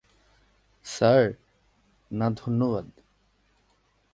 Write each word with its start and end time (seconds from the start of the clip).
Sir, 0.85 1.23
না 2.11 2.27
ধন্যবাদ। 2.29 2.85